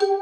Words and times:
Olá 0.00 0.20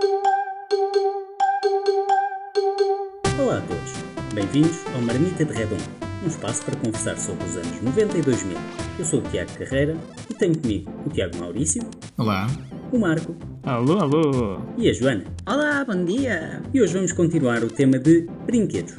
a 3.58 3.60
todos, 3.60 3.92
bem-vindos 4.32 4.86
ao 4.94 5.02
Marmita 5.02 5.44
de 5.44 5.52
Redondo, 5.52 5.82
um 6.24 6.28
espaço 6.28 6.64
para 6.64 6.76
conversar 6.76 7.18
sobre 7.18 7.44
os 7.44 7.56
anos 7.56 7.82
90 7.82 8.16
e 8.16 8.22
2000. 8.22 8.56
Eu 8.98 9.04
sou 9.04 9.18
o 9.20 9.22
Tiago 9.24 9.50
Carreira 9.58 9.94
e 10.30 10.34
tenho 10.34 10.58
comigo 10.58 10.90
o 11.04 11.10
Tiago 11.10 11.36
Maurício, 11.36 11.82
Olá. 12.16 12.46
o 12.90 12.98
Marco 12.98 13.36
Alô, 13.64 13.98
alô! 13.98 14.62
e 14.78 14.88
a 14.88 14.94
Joana. 14.94 15.24
Olá, 15.46 15.84
bom 15.84 16.06
dia! 16.06 16.62
E 16.72 16.80
hoje 16.80 16.94
vamos 16.94 17.12
continuar 17.12 17.62
o 17.62 17.68
tema 17.68 17.98
de 17.98 18.26
brinquedos. 18.46 18.94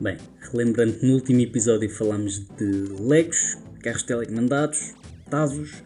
Bem, 0.00 0.16
relembrando 0.52 0.92
que 0.92 1.06
no 1.06 1.14
último 1.14 1.40
episódio 1.40 1.90
falámos 1.90 2.38
de 2.56 2.64
Legos, 3.00 3.58
carros 3.82 4.04
telecomandados, 4.04 4.94
Tazos, 5.28 5.82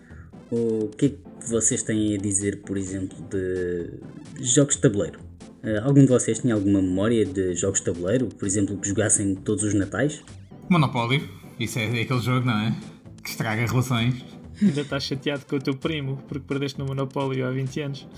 o 0.51 0.89
que 0.97 1.07
é 1.07 1.09
que 1.09 1.49
vocês 1.49 1.83
têm 1.83 2.15
a 2.15 2.19
dizer, 2.19 2.63
por 2.63 2.77
exemplo, 2.77 3.17
de 3.31 4.45
jogos 4.45 4.77
de 4.77 4.83
tabuleiro? 4.83 5.21
Eh, 5.63 5.79
algum 5.79 6.01
de 6.01 6.07
vocês 6.07 6.39
tinha 6.39 6.55
alguma 6.55 6.81
memória 6.81 7.25
de 7.25 7.55
jogos 7.55 7.81
de 7.81 7.87
tabuleiro, 7.87 8.27
por 8.27 8.47
exemplo, 8.47 8.77
que 8.77 8.89
jogassem 8.89 9.35
todos 9.35 9.65
os 9.65 9.75
natais? 9.75 10.23
Monopólio. 10.69 11.29
Isso 11.59 11.79
é, 11.79 11.85
é 11.85 12.03
aquele 12.03 12.21
jogo, 12.21 12.47
não 12.47 12.59
é? 12.59 12.75
Que 13.23 13.31
estraga 13.31 13.67
relações. 13.67 14.25
Ainda 14.63 14.81
estás 14.81 15.05
chateado 15.05 15.45
com 15.47 15.57
o 15.57 15.61
teu 15.61 15.75
primo 15.75 16.19
porque 16.29 16.47
perdeste 16.47 16.79
no 16.79 16.87
Monopólio 16.87 17.47
há 17.47 17.51
20 17.51 17.81
anos. 17.81 18.09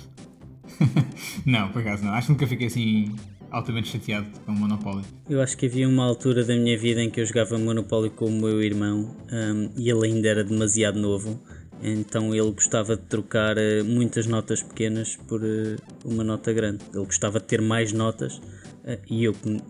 não, 1.44 1.70
por 1.70 1.80
acaso 1.80 2.04
não. 2.04 2.12
Acho 2.12 2.28
que 2.28 2.32
nunca 2.32 2.46
fiquei 2.46 2.66
assim 2.66 3.14
altamente 3.50 3.88
chateado 3.88 4.26
com 4.46 4.52
o 4.52 4.54
Monopólio. 4.54 5.04
Eu 5.28 5.40
acho 5.42 5.56
que 5.56 5.66
havia 5.66 5.88
uma 5.88 6.04
altura 6.04 6.44
da 6.44 6.54
minha 6.54 6.78
vida 6.78 7.02
em 7.02 7.10
que 7.10 7.20
eu 7.20 7.26
jogava 7.26 7.58
Monopólio 7.58 8.10
com 8.10 8.26
o 8.26 8.32
meu 8.32 8.62
irmão 8.62 9.16
hum, 9.32 9.70
e 9.76 9.90
ele 9.90 10.06
ainda 10.06 10.28
era 10.28 10.44
demasiado 10.44 10.98
novo, 10.98 11.40
então 11.82 12.34
ele 12.34 12.50
gostava 12.52 12.96
de 12.96 13.02
trocar 13.02 13.56
eh, 13.56 13.82
muitas 13.82 14.26
notas 14.26 14.62
pequenas 14.62 15.16
por 15.16 15.42
eh, 15.42 15.76
uma 16.04 16.22
nota 16.22 16.52
grande. 16.52 16.84
Ele 16.94 17.04
gostava 17.04 17.40
de 17.40 17.46
ter 17.46 17.60
mais 17.60 17.92
notas 17.92 18.40
eh, 18.84 18.98
e 19.08 19.24
eu, 19.24 19.32
que 19.32 19.62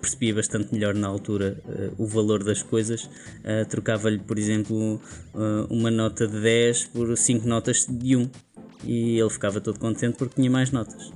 percebia 0.00 0.34
bastante 0.34 0.72
melhor 0.72 0.94
na 0.94 1.08
altura 1.08 1.62
o 1.96 2.06
valor 2.06 2.44
das 2.44 2.62
coisas, 2.62 3.08
trocava-lhe, 3.70 4.18
por 4.18 4.38
exemplo, 4.38 5.00
uma 5.70 5.90
nota 5.90 6.28
de 6.28 6.38
10 6.42 6.84
por 6.88 7.16
5 7.16 7.48
notas 7.48 7.86
de 7.88 8.14
1 8.14 8.30
e 8.84 9.18
ele 9.18 9.30
ficava 9.30 9.62
todo 9.62 9.78
contente 9.78 10.18
porque 10.18 10.34
tinha 10.34 10.50
mais 10.50 10.70
notas. 10.70 11.10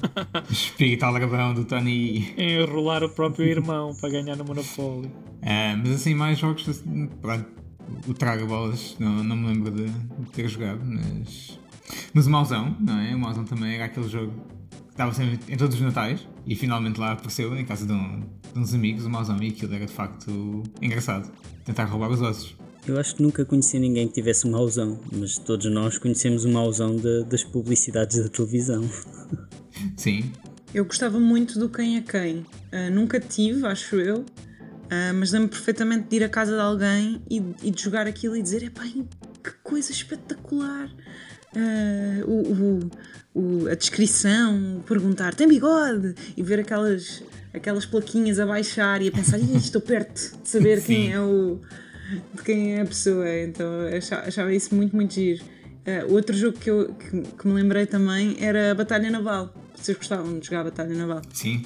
Espírito 0.50 1.04
aldrabão 1.04 1.52
do 1.52 1.66
Tony. 1.66 2.32
Enrolar 2.38 3.04
o 3.04 3.10
próprio 3.10 3.46
irmão 3.46 3.94
para 4.00 4.08
ganhar 4.08 4.36
no 4.36 4.44
Monopólio. 4.46 5.10
Ah, 5.42 5.76
mas 5.76 5.96
assim, 5.96 6.14
mais 6.14 6.38
jogos. 6.38 6.66
assim, 6.66 7.08
Pronto, 7.20 7.59
o 8.06 8.14
Traga 8.14 8.44
Bolas, 8.46 8.96
não, 8.98 9.22
não 9.24 9.36
me 9.36 9.46
lembro 9.48 9.70
de, 9.70 9.84
de 9.88 10.30
ter 10.32 10.48
jogado, 10.48 10.80
mas. 10.84 11.58
Mas 12.14 12.26
o 12.26 12.30
Mauzão, 12.30 12.76
não 12.80 12.98
é? 12.98 13.14
O 13.14 13.18
Mauzão 13.18 13.44
também 13.44 13.74
era 13.74 13.86
aquele 13.86 14.08
jogo 14.08 14.32
que 14.70 14.90
estava 14.90 15.12
sempre 15.12 15.38
em 15.52 15.56
todos 15.56 15.74
os 15.76 15.82
Natais 15.82 16.26
e 16.46 16.54
finalmente 16.54 16.98
lá 17.00 17.12
apareceu 17.12 17.56
em 17.56 17.64
casa 17.64 17.86
de, 17.86 17.92
um- 17.92 18.20
de 18.52 18.58
uns 18.58 18.74
amigos, 18.74 19.04
o 19.04 19.10
Mauzão, 19.10 19.42
e 19.42 19.48
aquilo 19.48 19.74
era 19.74 19.86
de 19.86 19.92
facto 19.92 20.62
engraçado. 20.80 21.30
Tentar 21.64 21.84
roubar 21.86 22.10
os 22.10 22.20
ossos. 22.22 22.56
Eu 22.86 22.98
acho 22.98 23.14
que 23.16 23.22
nunca 23.22 23.44
conheci 23.44 23.78
ninguém 23.78 24.08
que 24.08 24.14
tivesse 24.14 24.46
um 24.46 24.52
mauzão, 24.52 24.98
mas 25.12 25.36
todos 25.38 25.70
nós 25.70 25.98
conhecemos 25.98 26.44
o 26.44 26.48
mauzão 26.48 26.96
da- 26.96 27.22
das 27.28 27.44
publicidades 27.44 28.22
da 28.22 28.28
televisão. 28.28 28.88
Sim, 29.96 30.30
Eu 30.72 30.84
gostava 30.84 31.18
muito 31.18 31.58
do 31.58 31.68
Quem 31.68 31.96
é 31.96 32.00
Quem. 32.00 32.46
Ah, 32.70 32.88
nunca 32.90 33.18
tive, 33.18 33.66
acho 33.66 33.96
eu, 33.96 34.24
ah, 34.90 35.12
mas 35.14 35.32
lembro 35.32 35.48
perfeitamente 35.48 36.08
de 36.08 36.16
ir 36.16 36.24
à 36.24 36.28
casa 36.28 36.52
de 36.54 36.60
alguém 36.60 37.22
e, 37.30 37.42
e 37.62 37.70
de 37.70 37.82
jogar 37.82 38.06
aquilo 38.06 38.36
e 38.36 38.42
dizer: 38.42 38.62
epá, 38.64 38.82
que 38.84 39.50
coisa 39.62 39.92
espetacular! 39.92 40.90
Ah, 41.56 42.24
o, 42.26 42.52
o- 42.52 42.90
o- 43.34 43.68
a 43.68 43.74
descrição, 43.74 44.82
perguntar: 44.86 45.34
tem 45.34 45.48
bigode? 45.48 46.14
E 46.36 46.42
ver 46.42 46.60
aquelas, 46.60 47.22
aquelas 47.54 47.84
plaquinhas 47.86 48.38
a 48.38 48.46
baixar 48.46 49.00
e 49.02 49.08
a 49.08 49.12
pensar: 49.12 49.38
"Ih, 49.38 49.56
estou 49.56 49.80
perto 49.80 50.36
de 50.42 50.48
saber 50.48 50.82
quem 50.84 51.06
Sim. 51.08 51.12
é 51.12 51.20
o. 51.20 51.60
de 52.34 52.42
quem 52.42 52.74
é 52.76 52.82
a 52.82 52.86
pessoa. 52.86 53.28
Então 53.38 53.66
achava, 53.96 54.22
achava 54.26 54.52
isso 54.54 54.74
muito, 54.74 54.94
muito 54.96 55.14
giro. 55.14 55.42
Ah, 55.86 56.04
outro 56.08 56.36
jogo 56.36 56.58
que, 56.58 56.68
eu, 56.70 56.92
que, 56.94 57.22
que 57.22 57.48
me 57.48 57.54
lembrei 57.54 57.86
também 57.86 58.36
era 58.40 58.72
a 58.72 58.74
Batalha 58.74 59.10
Naval. 59.10 59.54
Vocês 59.74 59.96
gostavam 59.96 60.38
de 60.38 60.46
jogar 60.46 60.62
Batalha 60.64 60.94
Naval? 60.94 61.22
sim. 61.32 61.64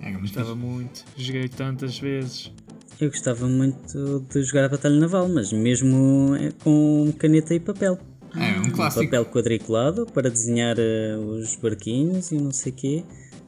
Era 0.00 0.18
Estava 0.24 0.54
fixe. 0.54 0.58
muito. 0.66 1.04
Joguei 1.16 1.48
tantas 1.48 1.98
vezes. 1.98 2.52
Eu 3.00 3.10
gostava 3.10 3.46
muito 3.46 4.24
de 4.28 4.42
jogar 4.42 4.64
a 4.64 4.68
Batalha 4.68 4.98
Naval, 4.98 5.28
mas 5.28 5.52
mesmo 5.52 6.34
é 6.36 6.50
com 6.64 7.12
caneta 7.18 7.54
e 7.54 7.60
papel. 7.60 7.98
É 8.36 8.58
um 8.60 8.70
clássico. 8.70 9.04
Papel 9.04 9.24
quadriculado 9.26 10.06
para 10.06 10.28
desenhar 10.28 10.76
eh, 10.78 11.16
os 11.16 11.54
barquinhos 11.56 12.30
e 12.32 12.36
não 12.36 12.50
sei 12.50 12.72
o 12.72 12.74
quê. 12.74 13.04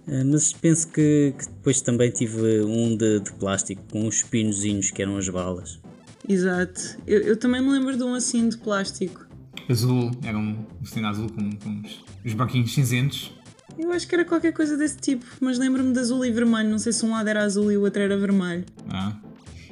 Eh, 0.06 0.25
mas 0.25 0.53
penso 0.53 0.89
que, 0.89 1.34
que 1.39 1.47
depois 1.47 1.81
também 1.81 2.10
tive 2.10 2.62
um 2.62 2.97
de, 2.97 3.21
de 3.21 3.33
plástico 3.33 3.83
com 3.91 4.06
uns 4.06 4.22
pinozinhos 4.22 4.91
que 4.91 5.03
eram 5.03 5.16
as 5.16 5.28
balas. 5.28 5.81
Exato. 6.28 6.81
Eu, 7.06 7.21
eu 7.22 7.37
também 7.37 7.60
me 7.60 7.71
lembro 7.71 7.97
de 7.97 8.03
um 8.05 8.15
assim 8.15 8.49
de 8.49 8.56
plástico. 8.56 9.27
Azul, 9.69 10.10
era 10.25 10.39
um 10.39 10.65
cena 10.84 11.10
azul 11.10 11.28
com, 11.28 11.50
com 11.56 11.83
os, 11.84 12.05
os 12.25 12.34
barquinhos 12.34 12.72
cinzentos. 12.72 13.33
Eu 13.79 13.93
acho 13.93 14.07
que 14.07 14.15
era 14.15 14.25
qualquer 14.25 14.53
coisa 14.53 14.77
desse 14.77 14.97
tipo, 14.99 15.25
mas 15.41 15.59
lembro-me 15.59 15.93
de 15.93 15.99
azul 15.99 16.25
e 16.25 16.31
vermelho. 16.31 16.69
Não 16.69 16.79
sei 16.79 16.93
se 16.93 17.05
um 17.05 17.11
lado 17.13 17.29
era 17.29 17.43
azul 17.45 17.71
e 17.73 17.77
o 17.77 17.83
outro 17.83 18.03
era 18.03 18.17
vermelho. 18.17 18.65
Ah. 18.89 19.13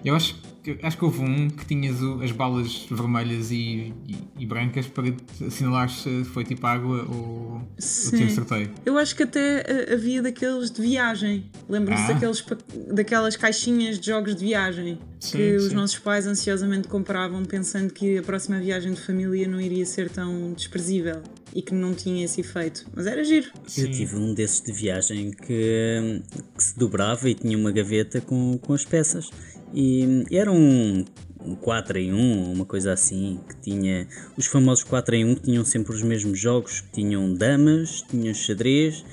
Eu 0.05 0.15
acho, 0.15 0.37
que- 0.63 0.79
acho 0.83 0.97
que 0.97 1.05
houve 1.05 1.21
um 1.21 1.51
que 1.51 1.67
tinhas 1.67 2.01
o- 2.01 2.23
as 2.23 2.31
balas 2.31 2.87
vermelhas 2.89 3.51
e, 3.51 3.93
e- 4.07 4.17
e 4.39 4.47
brancas 4.47 4.87
para 4.87 5.13
assinalar 5.45 5.91
se 5.91 6.23
foi 6.25 6.45
tipo 6.45 6.65
água 6.67 7.05
ou 7.11 7.17
o 7.57 7.63
Sim. 7.79 8.19
teu 8.19 8.31
sorteio. 8.31 8.71
Eu 8.87 8.97
acho 8.97 9.15
que 9.17 9.25
até 9.25 9.87
ah, 9.91 9.95
havia 9.95 10.23
daqueles 10.23 10.71
de 10.71 10.81
viagem. 10.81 11.51
Lembro-me 11.69 12.01
Ah. 12.01 12.13
daqueles, 12.13 12.45
daquelas 12.93 13.37
caixinhas 13.37 13.99
de 13.99 14.07
jogos 14.07 14.37
de 14.37 14.45
viagem 14.45 14.99
Sim, 15.19 15.37
que 15.39 15.57
os 15.57 15.65
sim. 15.71 15.75
nossos 15.75 15.99
pais 15.99 16.27
ansiosamente 16.29 16.87
compravam, 16.87 17.45
pensando 17.45 17.93
que 17.93 18.17
a 18.19 18.23
próxima 18.23 18.61
viagem 18.61 18.93
de 18.95 19.01
família 19.01 19.49
não 19.49 19.61
iria 19.61 19.85
ser 19.85 20.09
tão 20.09 20.53
desprezível 20.53 21.21
e 21.55 21.63
que 21.63 21.75
não 21.75 21.95
tinha 21.95 22.25
esse 22.25 22.41
efeito. 22.41 22.87
Mas 22.95 23.07
era 23.07 23.23
giro. 23.25 23.51
Eu 23.57 23.71
Sim. 23.87 23.91
tive 23.91 24.17
um 24.17 24.35
desses 24.35 24.61
de 24.61 24.73
viagem 24.73 25.31
que, 25.31 26.23
que 26.57 26.63
se 26.63 26.79
dobrava 26.79 27.29
e 27.29 27.35
tinha 27.35 27.57
uma 27.57 27.73
gaveta 27.73 28.21
com, 28.21 28.59
com 28.59 28.73
as 28.73 28.85
peças. 28.85 29.31
E 29.73 30.25
era 30.31 30.51
um, 30.51 31.05
um 31.41 31.55
4 31.55 31.99
em 31.99 32.13
1, 32.13 32.53
uma 32.53 32.65
coisa 32.65 32.93
assim, 32.93 33.41
que 33.49 33.71
tinha 33.71 34.07
os 34.37 34.47
famosos 34.47 34.85
4 34.85 35.15
em 35.17 35.25
1 35.25 35.35
que 35.37 35.43
tinham 35.43 35.65
sempre 35.65 35.95
os 35.95 36.03
mesmos 36.03 36.39
jogos, 36.39 36.81
que 36.81 36.91
tinham 36.93 37.33
damas, 37.33 38.03
tinham 38.09 38.35
xadrez, 38.35 39.05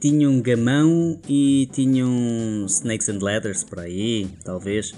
tinham 0.00 0.40
gamão 0.40 1.20
e 1.28 1.68
tinham 1.72 2.64
snakes 2.66 3.08
and 3.08 3.18
ladders 3.20 3.62
por 3.62 3.80
aí, 3.80 4.28
talvez. 4.44 4.94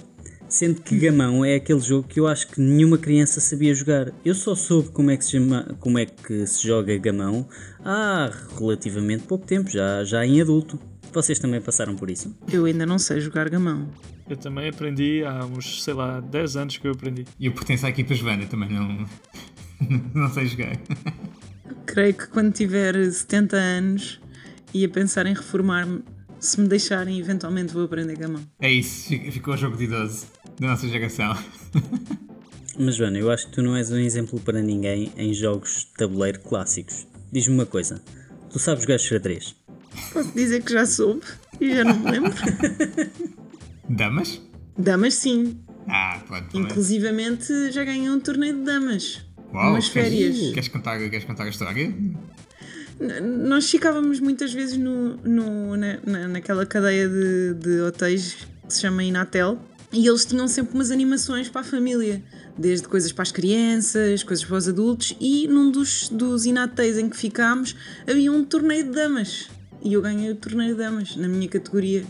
Sendo 0.52 0.82
que 0.82 0.98
gamão 0.98 1.42
é 1.42 1.54
aquele 1.54 1.80
jogo 1.80 2.06
que 2.06 2.20
eu 2.20 2.26
acho 2.26 2.46
que 2.48 2.60
nenhuma 2.60 2.98
criança 2.98 3.40
sabia 3.40 3.74
jogar. 3.74 4.12
Eu 4.22 4.34
só 4.34 4.54
soube 4.54 4.90
como 4.90 5.10
é 5.10 5.16
que 5.16 5.24
se, 5.24 5.30
chama, 5.32 5.74
como 5.80 5.98
é 5.98 6.04
que 6.04 6.46
se 6.46 6.66
joga 6.68 6.94
gamão 6.98 7.48
há 7.82 8.30
relativamente 8.58 9.22
pouco 9.24 9.46
tempo, 9.46 9.70
já, 9.70 10.04
já 10.04 10.26
em 10.26 10.42
adulto. 10.42 10.78
Vocês 11.10 11.38
também 11.38 11.58
passaram 11.60 11.96
por 11.96 12.10
isso? 12.10 12.36
Eu 12.52 12.66
ainda 12.66 12.84
não 12.84 12.98
sei 12.98 13.18
jogar 13.18 13.48
gamão. 13.48 13.88
Eu 14.28 14.36
também 14.36 14.68
aprendi 14.68 15.24
há 15.24 15.42
uns, 15.46 15.82
sei 15.82 15.94
lá, 15.94 16.20
10 16.20 16.56
anos 16.56 16.76
que 16.76 16.86
eu 16.86 16.92
aprendi. 16.92 17.24
E 17.40 17.46
eu 17.46 17.52
pertenço 17.52 17.86
à 17.86 17.88
equipa 17.88 18.14
Joana, 18.14 18.44
também 18.44 18.68
não, 18.68 19.06
não 20.14 20.30
sei 20.34 20.46
jogar. 20.48 20.76
Creio 21.86 22.12
que 22.14 22.26
quando 22.28 22.52
tiver 22.52 22.94
70 23.10 23.56
anos 23.56 24.20
ia 24.74 24.88
pensar 24.88 25.24
em 25.24 25.32
reformar-me. 25.34 26.02
Se 26.40 26.60
me 26.60 26.66
deixarem, 26.66 27.20
eventualmente 27.20 27.72
vou 27.72 27.84
aprender 27.84 28.16
gamão. 28.16 28.42
É 28.60 28.68
isso, 28.68 29.06
fi- 29.08 29.30
ficou 29.30 29.54
o 29.54 29.56
jogo 29.56 29.76
de 29.76 29.84
idoso 29.84 30.26
da 30.62 30.68
nossa 30.68 30.88
geração. 30.88 31.36
Mas 32.78 32.96
Joana, 32.96 33.18
eu 33.18 33.30
acho 33.30 33.46
que 33.46 33.52
tu 33.52 33.62
não 33.62 33.76
és 33.76 33.90
um 33.90 33.98
exemplo 33.98 34.40
para 34.40 34.62
ninguém 34.62 35.12
em 35.16 35.34
jogos 35.34 35.80
de 35.80 35.86
tabuleiro 35.98 36.40
clássicos. 36.40 37.06
Diz-me 37.30 37.54
uma 37.54 37.66
coisa, 37.66 38.00
tu 38.50 38.58
sabes 38.58 38.82
jogar 38.82 38.98
xadrez? 38.98 39.54
Posso 40.12 40.32
dizer 40.32 40.62
que 40.62 40.72
já 40.72 40.86
soube 40.86 41.22
e 41.60 41.74
já 41.74 41.84
não 41.84 41.98
me 41.98 42.10
lembro. 42.10 42.32
Damas? 43.88 44.40
Damas, 44.78 45.14
sim. 45.14 45.60
Ah, 45.88 46.20
pronto. 46.26 46.56
Inclusivamente 46.56 47.70
já 47.72 47.84
ganhei 47.84 48.08
um 48.08 48.20
torneio 48.20 48.54
de 48.56 48.62
damas. 48.64 49.20
Uau, 49.52 49.72
umas 49.72 49.88
queres- 49.88 50.08
férias. 50.08 50.38
Queres 50.54 50.68
contar, 50.68 50.98
queres 50.98 51.24
contar 51.24 51.44
a 51.44 51.48
história? 51.50 51.94
Nós 53.20 53.68
ficávamos 53.70 54.20
muitas 54.20 54.52
vezes 54.54 54.76
no, 54.78 55.16
no- 55.18 55.76
na, 55.76 55.98
na- 56.06 56.28
naquela 56.28 56.64
cadeia 56.64 57.08
de, 57.08 57.54
de 57.54 57.80
hotéis 57.80 58.34
que 58.66 58.72
se 58.72 58.80
chama 58.80 59.02
Inatel 59.02 59.58
e 59.92 60.06
eles 60.06 60.24
tinham 60.24 60.48
sempre 60.48 60.74
umas 60.74 60.90
animações 60.90 61.48
para 61.48 61.60
a 61.60 61.64
família, 61.64 62.22
desde 62.56 62.88
coisas 62.88 63.12
para 63.12 63.22
as 63.22 63.32
crianças, 63.32 64.22
coisas 64.22 64.44
para 64.44 64.56
os 64.56 64.68
adultos 64.68 65.14
e 65.20 65.46
num 65.48 65.70
dos, 65.70 66.08
dos 66.08 66.46
Inatéis 66.46 66.98
em 66.98 67.08
que 67.08 67.16
ficámos 67.16 67.76
havia 68.08 68.32
um 68.32 68.44
torneio 68.44 68.84
de 68.84 68.90
damas 68.90 69.48
e 69.82 69.92
eu 69.94 70.02
ganhei 70.02 70.30
o 70.30 70.36
torneio 70.36 70.74
de 70.74 70.82
damas 70.82 71.16
na 71.16 71.28
minha 71.28 71.48
categoria. 71.48 72.04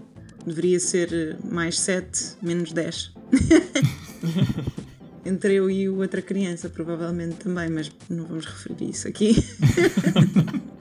Deveria 0.46 0.81
ser 0.81 1.12
eh, 1.12 1.37
mais 1.49 1.79
7, 1.79 2.37
menos 2.43 2.73
10. 2.73 3.12
entre 5.25 5.55
eu 5.55 5.70
e 5.70 5.88
outra 5.88 6.20
criança, 6.20 6.69
provavelmente 6.69 7.37
também, 7.37 7.70
mas 7.70 7.90
não 8.11 8.25
vamos 8.26 8.44
referir 8.44 8.90
isso 8.90 9.08
aqui. 9.08 9.37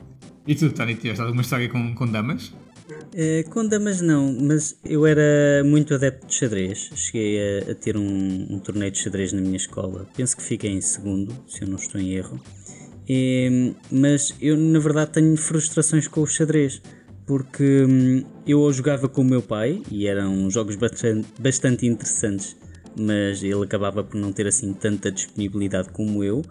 E 0.47 0.55
tu, 0.55 0.71
Tony, 0.71 0.95
tiveste 0.95 1.21
alguma 1.21 1.43
história 1.43 1.69
com, 1.69 1.93
com 1.93 2.07
damas? 2.07 2.51
Eh, 3.13 3.43
com 3.49 3.65
damas 3.65 4.01
não, 4.01 4.33
mas 4.39 4.77
eu 4.85 5.05
era 5.05 5.63
muito 5.65 5.93
adepto 5.93 6.27
de 6.27 6.33
xadrez. 6.35 6.89
Cheguei 6.95 7.39
a, 7.39 7.71
a 7.71 7.75
ter 7.75 7.97
um, 7.97 8.47
um 8.49 8.59
torneio 8.59 8.91
de 8.91 8.99
xadrez 8.99 9.33
na 9.33 9.41
minha 9.41 9.57
escola. 9.57 10.07
Penso 10.15 10.37
que 10.37 10.43
fiquei 10.43 10.71
em 10.71 10.81
segundo, 10.81 11.33
se 11.47 11.63
eu 11.63 11.67
não 11.67 11.75
estou 11.75 11.99
em 11.99 12.13
erro. 12.13 12.39
Mas 13.91 14.33
eu, 14.39 14.55
na 14.57 14.79
verdade, 14.79 15.11
tenho 15.11 15.35
frustrações 15.35 16.07
com 16.07 16.21
o 16.21 16.27
xadrez. 16.27 16.81
Porque 17.25 17.85
hum, 17.85 18.23
eu 18.45 18.71
jogava 18.73 19.07
com 19.07 19.21
o 19.21 19.25
meu 19.25 19.41
pai, 19.41 19.81
e 19.89 20.07
eram 20.07 20.49
jogos 20.49 20.75
bastante, 20.75 21.27
bastante 21.39 21.85
interessantes, 21.85 22.57
mas 22.97 23.41
ele 23.43 23.63
acabava 23.63 24.03
por 24.03 24.19
não 24.19 24.33
ter 24.33 24.47
assim 24.47 24.73
tanta 24.73 25.11
disponibilidade 25.11 25.89
como 25.89 26.23
eu, 26.23 26.41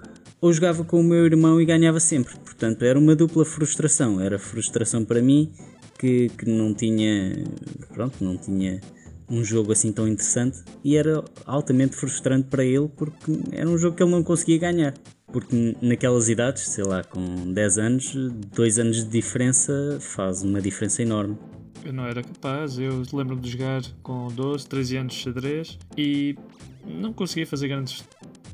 ou 0.40 0.52
jogava 0.52 0.84
com 0.84 1.00
o 1.00 1.04
meu 1.04 1.26
irmão 1.26 1.60
e 1.60 1.66
ganhava 1.66 2.00
sempre. 2.00 2.34
Portanto, 2.36 2.82
era 2.82 2.98
uma 2.98 3.14
dupla 3.14 3.44
frustração. 3.44 4.20
Era 4.20 4.38
frustração 4.38 5.04
para 5.04 5.20
mim 5.20 5.52
que, 6.00 6.30
que 6.30 6.48
não 6.48 6.72
tinha, 6.72 7.44
pronto, 7.92 8.24
não 8.24 8.38
tinha 8.38 8.80
um 9.28 9.44
jogo 9.44 9.70
assim 9.70 9.92
tão 9.92 10.08
interessante 10.08 10.62
e 10.82 10.96
era 10.96 11.22
altamente 11.44 11.94
frustrante 11.94 12.48
para 12.48 12.64
ele 12.64 12.88
porque 12.88 13.38
era 13.52 13.68
um 13.68 13.76
jogo 13.76 13.96
que 13.96 14.02
ele 14.02 14.10
não 14.10 14.24
conseguia 14.24 14.58
ganhar. 14.58 14.94
Porque 15.30 15.76
naquelas 15.80 16.28
idades, 16.28 16.62
sei 16.62 16.82
lá, 16.82 17.04
com 17.04 17.52
10 17.52 17.78
anos, 17.78 18.14
2 18.52 18.78
anos 18.80 19.04
de 19.04 19.10
diferença 19.10 19.98
faz 20.00 20.42
uma 20.42 20.60
diferença 20.60 21.02
enorme. 21.02 21.38
Eu 21.84 21.92
não 21.92 22.04
era 22.04 22.22
capaz, 22.22 22.78
eu 22.78 23.02
lembro-me 23.12 23.40
de 23.40 23.50
jogar 23.50 23.82
com 24.02 24.26
12, 24.28 24.66
13 24.66 24.96
anos 24.96 25.14
de 25.14 25.20
xadrez 25.20 25.78
e 25.96 26.36
não 26.84 27.12
conseguia 27.12 27.46
fazer 27.46 27.68
grandes 27.68 28.02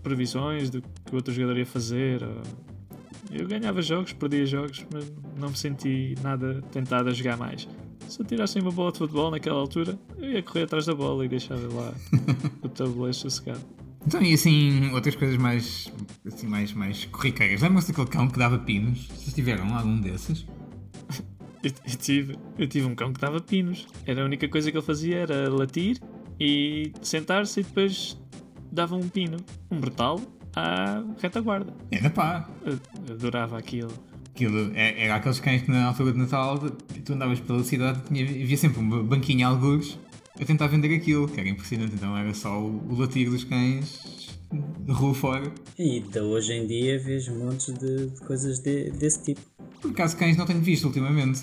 previsões 0.03 0.69
do 0.69 0.83
que 0.83 1.13
o 1.13 1.15
outro 1.15 1.33
jogador 1.33 1.57
ia 1.57 1.67
fazer. 1.67 2.21
Eu 3.31 3.47
ganhava 3.47 3.83
jogos, 3.83 4.13
perdia 4.13 4.47
jogos, 4.47 4.87
mas 4.93 5.13
não 5.39 5.51
me 5.51 5.57
senti 5.57 6.15
nada 6.23 6.63
tentado 6.71 7.09
a 7.09 7.13
jogar 7.13 7.37
mais. 7.37 7.69
Se 8.09 8.21
eu 8.21 8.25
tirassem 8.27 8.63
uma 8.63 8.71
bola 8.71 8.93
de 8.93 8.99
futebol 8.99 9.31
naquela 9.31 9.59
altura, 9.59 9.99
eu 10.19 10.31
ia 10.31 10.43
correr 10.43 10.63
atrás 10.63 10.87
da 10.87 10.95
bola 10.95 11.25
e 11.25 11.29
deixava 11.29 11.67
lá 11.75 11.93
o 12.63 12.69
tabuleiro 12.69 13.15
sossegado. 13.15 13.61
Então, 14.07 14.23
e 14.23 14.33
assim, 14.35 14.93
outras 14.93 15.17
coisas 15.17 15.37
mais, 15.37 15.93
assim, 16.25 16.47
mais, 16.47 16.73
mais 16.73 17.05
corriqueiras. 17.07 17.61
Lembram-se 17.61 17.89
daquele 17.89 18.07
cão 18.07 18.29
que 18.29 18.39
dava 18.39 18.59
pinos? 18.59 19.09
Vocês 19.09 19.35
tiveram 19.35 19.77
algum 19.77 20.01
desses? 20.01 20.47
Eu, 21.63 21.73
eu 21.85 21.97
tive, 21.97 22.39
eu 22.59 22.69
tive 22.69 22.87
um 22.87 22.95
cão 22.95 23.13
que 23.13 23.21
dava 23.21 23.41
pinos. 23.41 23.89
Era 24.07 24.23
a 24.23 24.25
única 24.25 24.47
coisa 24.47 24.71
que 24.71 24.77
ele 24.77 24.87
fazia 24.87 25.17
era 25.17 25.49
latir 25.49 25.99
e 26.39 26.93
sentar-se 27.03 27.59
e 27.59 27.63
depois 27.65 28.17
dava 28.71 28.95
um 28.95 29.09
pino. 29.09 29.39
Um 29.69 29.81
brutal 29.81 30.21
à 30.57 31.05
retaguarda. 31.21 31.73
Era 31.91 32.11
pá. 32.11 32.49
Adorava 33.11 33.59
aquilo. 33.59 33.93
Aquilo 34.35 34.73
é- 34.75 35.05
era 35.05 35.15
aqueles 35.17 35.39
cães 35.41 35.63
que 35.63 35.71
na 35.71 35.87
altura 35.87 36.13
de 36.13 36.19
Natal 36.19 36.59
tu 37.05 37.13
andavas 37.13 37.41
pela 37.41 37.63
cidade 37.63 38.01
e 38.11 38.15
tinha- 38.25 38.25
havia 38.45 38.57
sempre 38.57 38.81
uma 38.81 39.03
banquinha 39.03 39.47
a 39.47 39.51
algures 39.51 39.99
a 40.41 40.45
tentar 40.45 40.67
vender 40.67 40.95
aquilo, 40.95 41.27
que 41.29 41.39
era 41.41 41.49
impressionante. 41.49 41.95
Então 41.95 42.17
era 42.17 42.33
só 42.35 42.59
o, 42.61 42.87
o 42.91 42.99
latir 42.99 43.31
dos 43.31 43.45
cães 43.45 44.37
de 44.81 44.93
rua 44.93 45.15
fora. 45.15 45.53
E 45.79 46.01
de 46.01 46.21
hoje 46.21 46.53
em 46.53 46.67
dia 46.67 46.99
vejo 46.99 47.35
montes 47.35 47.73
de, 47.75 48.07
de 48.11 48.21
coisas 48.23 48.59
de- 48.59 48.91
desse 48.91 49.23
tipo. 49.23 49.41
Por 49.81 49.91
acaso 49.91 50.17
cães 50.17 50.37
não 50.37 50.45
tenho 50.47 50.61
visto 50.61 50.85
ultimamente. 50.85 51.43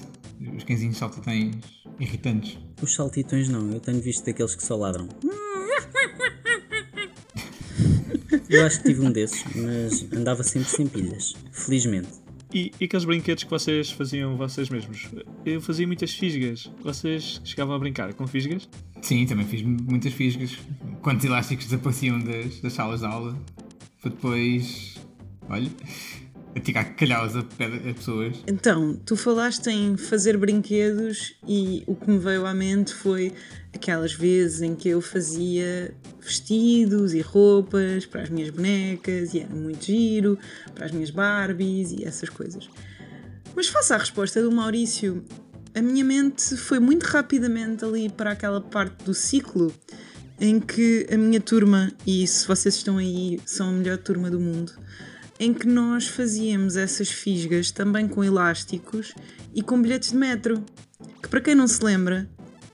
Os 0.58 0.64
cãezinhos 0.64 0.98
saltatães 0.98 1.56
irritantes. 2.00 2.58
Os 2.82 2.94
saltitões 2.94 3.48
não, 3.50 3.72
eu 3.72 3.80
tenho 3.80 4.02
visto 4.02 4.26
daqueles 4.26 4.56
que 4.56 4.64
só 4.64 4.76
ladram. 4.76 5.08
Eu 8.54 8.68
acho 8.68 8.78
que 8.78 8.90
tive 8.90 9.02
um 9.04 9.12
desses, 9.12 9.44
mas 9.56 10.06
andava 10.14 10.44
sempre 10.44 10.70
sem 10.70 10.86
pilhas. 10.86 11.36
Felizmente. 11.52 12.10
E, 12.54 12.72
e 12.80 12.86
aqueles 12.86 13.04
brinquedos 13.04 13.44
que 13.44 13.50
vocês 13.50 13.90
faziam 13.90 14.38
vocês 14.38 14.70
mesmos? 14.70 15.10
Eu 15.44 15.60
fazia 15.60 15.88
muitas 15.88 16.12
fisgas. 16.14 16.70
Vocês 16.84 17.42
chegavam 17.44 17.74
a 17.74 17.80
brincar 17.80 18.14
com 18.14 18.28
fisgas? 18.28 18.70
Sim, 19.02 19.26
também 19.26 19.48
fiz 19.48 19.64
muitas 19.64 20.14
fisgas. 20.14 20.56
Quantos 21.02 21.26
elásticos 21.26 21.66
desapareciam 21.66 22.20
das, 22.20 22.60
das 22.60 22.74
salas 22.74 23.00
de 23.00 23.08
aula. 23.08 23.36
Para 24.00 24.12
depois, 24.12 24.98
olha, 25.50 25.72
atirar 26.56 26.96
calhaus 26.96 27.36
a, 27.36 27.40
a 27.40 27.94
pessoas. 27.94 28.38
Então, 28.48 29.00
tu 29.06 29.16
falaste 29.16 29.68
em 29.68 29.98
fazer 29.98 30.38
brinquedos 30.38 31.36
e 31.48 31.84
o 31.88 31.96
que 31.96 32.10
me 32.10 32.20
veio 32.20 32.46
à 32.46 32.54
mente 32.54 32.94
foi 32.94 33.34
aquelas 33.74 34.14
vezes 34.14 34.62
em 34.62 34.76
que 34.76 34.90
eu 34.90 35.02
fazia 35.02 35.94
vestidos 36.22 37.14
e 37.14 37.22
roupas 37.22 38.06
para 38.06 38.22
as 38.22 38.30
minhas 38.30 38.50
bonecas 38.50 39.34
e 39.34 39.40
era 39.40 39.54
muito 39.54 39.86
giro, 39.86 40.38
para 40.74 40.86
as 40.86 40.92
minhas 40.92 41.10
Barbies 41.10 41.92
e 41.92 42.06
essas 42.06 42.30
coisas. 42.30 42.70
Mas 43.56 43.68
face 43.68 43.94
à 43.94 43.98
resposta 43.98 44.42
do 44.42 44.52
Maurício, 44.52 45.24
a 45.76 45.82
minha 45.82 46.04
mente 46.04 46.56
foi 46.56 46.80
muito 46.80 47.04
rapidamente 47.04 47.84
ali 47.84 48.10
para 48.10 48.32
aquela 48.32 48.62
parte 48.62 49.04
do 49.04 49.14
ciclo 49.14 49.74
em 50.40 50.60
que 50.60 51.08
a 51.12 51.18
minha 51.18 51.40
turma, 51.40 51.92
e 52.06 52.26
se 52.28 52.48
vocês 52.48 52.76
estão 52.76 52.98
aí, 52.98 53.40
são 53.46 53.70
a 53.70 53.72
melhor 53.72 53.98
turma 53.98 54.30
do 54.30 54.40
mundo, 54.40 54.74
em 55.44 55.54
que 55.54 55.68
nós 55.68 56.08
fazíamos 56.08 56.78
essas 56.78 57.10
fisgas 57.10 57.70
também 57.70 58.08
com 58.08 58.24
elásticos 58.24 59.14
e 59.54 59.62
com 59.62 59.82
bilhetes 59.82 60.12
de 60.12 60.18
metro. 60.18 60.64
Que 61.22 61.28
para 61.28 61.42
quem 61.42 61.54
não 61.54 61.68
se 61.68 61.84
lembra, 61.84 62.30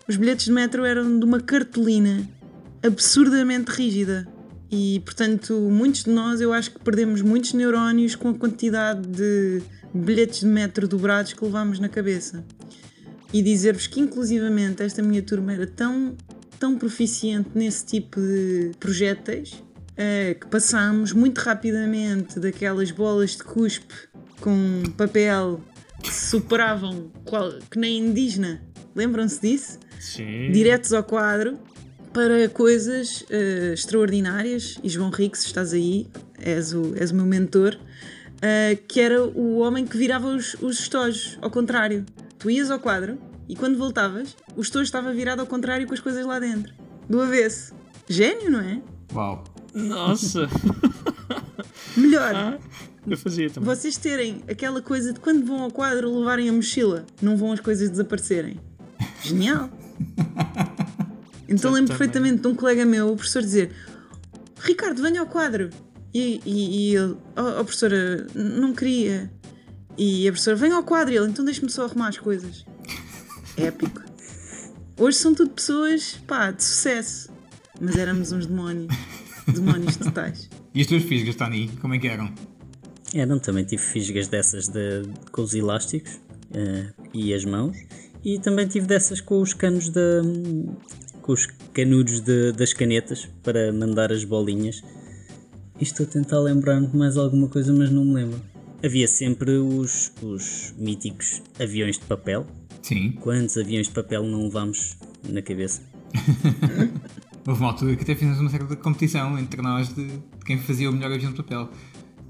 os 0.07 0.15
bilhetes 0.15 0.45
de 0.45 0.51
metro 0.51 0.85
eram 0.85 1.17
de 1.17 1.25
uma 1.25 1.39
cartolina 1.39 2.29
absurdamente 2.85 3.71
rígida. 3.71 4.27
E 4.69 5.01
portanto, 5.03 5.53
muitos 5.71 6.03
de 6.03 6.11
nós 6.11 6.41
eu 6.41 6.53
acho 6.53 6.69
que 6.69 6.79
perdemos 6.79 7.23
muitos 7.23 7.53
neurónios 7.53 8.15
com 8.15 8.29
a 8.29 8.35
quantidade 8.35 9.01
de 9.07 9.63
bilhetes 9.91 10.41
de 10.41 10.45
metro 10.45 10.87
dobrados 10.87 11.33
que 11.33 11.43
levámos 11.43 11.79
na 11.79 11.89
cabeça. 11.89 12.45
E 13.33 13.41
dizer-vos 13.41 13.87
que 13.87 13.99
inclusivamente 13.99 14.83
esta 14.83 15.01
minha 15.01 15.23
turma 15.23 15.53
era 15.53 15.65
tão, 15.65 16.15
tão 16.59 16.77
proficiente 16.77 17.49
nesse 17.55 17.83
tipo 17.83 18.21
de 18.21 18.73
projéteis 18.79 19.63
eh, 20.01 20.35
que 20.39 20.47
passámos 20.47 21.11
muito 21.11 21.39
rapidamente 21.39 22.39
daquelas 22.39 22.89
bolas 22.89 23.31
de 23.31 23.43
cuspe 23.43 23.93
com 24.39 24.81
papel 24.95 25.61
que 26.01 26.13
superavam 26.13 27.11
qual- 27.25 27.59
que 27.69 27.77
nem 27.77 27.97
indígena. 27.99 28.61
Lembram-se 28.95 29.41
disso? 29.41 29.77
Sim. 29.99 30.49
diretos 30.53 30.93
ao 30.93 31.03
quadro 31.03 31.59
para 32.13 32.47
coisas 32.47 33.25
eh, 33.29 33.71
extraordinárias. 33.73 34.79
E 34.81 34.87
João 34.87 35.09
Rico, 35.09 35.35
se 35.37 35.45
estás 35.47 35.73
aí, 35.73 36.07
és 36.39 36.73
o, 36.73 36.93
és 36.95 37.11
o 37.11 37.15
meu 37.15 37.25
mentor, 37.25 37.77
eh, 38.41 38.77
que 38.87 39.01
era 39.01 39.21
o 39.21 39.57
homem 39.57 39.85
que 39.85 39.97
virava 39.97 40.27
os, 40.33 40.53
os 40.61 40.79
estojos 40.79 41.37
ao 41.41 41.51
contrário. 41.51 42.05
Tu 42.37 42.49
ias 42.49 42.71
ao 42.71 42.79
quadro 42.79 43.19
e 43.49 43.55
quando 43.57 43.77
voltavas, 43.77 44.37
o 44.55 44.61
estojo 44.61 44.83
estava 44.85 45.11
virado 45.11 45.41
ao 45.41 45.47
contrário 45.47 45.85
com 45.85 45.93
as 45.93 45.99
coisas 45.99 46.25
lá 46.25 46.39
dentro. 46.39 46.73
Do 47.09 47.21
avesso. 47.21 47.73
Gênio, 48.07 48.49
não 48.49 48.61
é? 48.61 48.81
Uau. 49.13 49.43
Nossa! 49.73 50.47
Melhor. 51.95 52.35
Ah, 52.35 52.59
eu 53.07 53.17
fazia 53.17 53.49
também. 53.49 53.75
Vocês 53.75 53.97
terem 53.97 54.43
aquela 54.49 54.81
coisa 54.81 55.13
de 55.13 55.19
quando 55.19 55.45
vão 55.45 55.63
ao 55.63 55.71
quadro 55.71 56.19
levarem 56.19 56.49
a 56.49 56.53
mochila, 56.53 57.05
não 57.21 57.37
vão 57.37 57.51
as 57.51 57.59
coisas 57.59 57.89
desaparecerem. 57.89 58.59
Genial! 59.23 59.69
Então 61.51 61.71
lembro 61.71 61.97
perfeitamente 61.97 62.43
de 62.43 62.47
um 62.47 62.53
colega 62.53 62.85
meu, 62.85 63.11
o 63.11 63.15
professor, 63.15 63.41
dizer: 63.41 63.71
Ricardo, 64.59 65.01
venha 65.01 65.19
ao 65.19 65.25
quadro. 65.25 65.71
E, 66.13 66.39
e, 66.45 66.91
e 66.91 66.95
ele, 66.95 67.17
oh, 67.35 67.59
oh, 67.59 67.63
professora, 67.65 68.27
não 68.35 68.71
queria. 68.71 69.31
E 69.97 70.27
a 70.27 70.31
professora, 70.31 70.55
venha 70.55 70.75
ao 70.75 70.83
quadro. 70.83 71.11
E 71.11 71.17
ele, 71.17 71.27
então 71.27 71.43
deixe-me 71.43 71.71
só 71.71 71.85
arrumar 71.85 72.09
as 72.09 72.19
coisas. 72.19 72.65
Épico. 73.57 74.03
Hoje 74.95 75.17
são 75.17 75.33
tudo 75.33 75.49
pessoas, 75.49 76.19
pá, 76.27 76.51
de 76.51 76.63
sucesso. 76.63 77.29
Mas 77.81 77.97
éramos 77.97 78.31
uns 78.31 78.45
demónios. 78.45 78.93
Demónios 79.53 79.95
totais. 79.97 80.49
E 80.73 80.81
as 80.81 80.87
tuas 80.87 81.01
fisgas, 81.03 81.35
Tony, 81.35 81.67
como 81.81 81.95
é 81.95 81.97
que 81.99 82.07
eram? 82.07 82.31
Eram, 83.13 83.39
também 83.39 83.63
tive 83.65 83.81
fisgas 83.81 84.27
dessas 84.27 84.67
de, 84.67 85.01
com 85.31 85.41
os 85.41 85.55
elásticos 85.55 86.19
eh, 86.53 86.85
e 87.11 87.33
as 87.33 87.43
mãos. 87.43 87.75
E 88.23 88.37
também 88.37 88.67
tive 88.67 88.85
dessas 88.85 89.19
com 89.19 89.41
os 89.41 89.51
canos 89.53 89.89
da. 89.89 90.21
com 91.23 91.31
os 91.33 91.47
canudos 91.73 92.19
de- 92.19 92.51
das 92.51 92.71
canetas 92.71 93.27
para 93.41 93.73
mandar 93.73 94.11
as 94.11 94.23
bolinhas. 94.23 94.83
E 95.79 95.83
estou 95.83 96.05
a 96.05 96.09
tentar 96.09 96.39
lembrar-me 96.39 96.85
de 96.87 96.95
mais 96.95 97.17
alguma 97.17 97.47
coisa, 97.47 97.73
mas 97.73 97.89
não 97.89 98.05
me 98.05 98.13
lembro. 98.13 98.39
Havia 98.85 99.07
sempre 99.07 99.51
os, 99.57 100.11
os 100.21 100.73
míticos 100.77 101.41
aviões 101.59 101.97
de 101.97 102.05
papel. 102.05 102.45
Sim. 102.83 103.13
Quantos 103.13 103.57
aviões 103.57 103.87
de 103.87 103.93
papel 103.93 104.21
não 104.23 104.43
levámos 104.43 104.95
na 105.27 105.41
cabeça? 105.41 105.81
Houve 107.47 107.61
uma 107.61 107.71
altura 107.71 107.95
que 107.95 108.03
até 108.03 108.15
fizemos 108.15 108.39
uma 108.39 108.49
certa 108.49 108.75
competição 108.75 109.37
entre 109.39 109.61
nós 109.61 109.93
de, 109.93 110.05
de 110.05 110.45
quem 110.45 110.57
fazia 110.57 110.89
o 110.89 110.93
melhor 110.93 111.11
avião 111.11 111.31
de 111.31 111.37
papel. 111.37 111.69